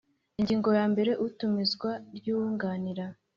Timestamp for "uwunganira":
2.33-3.05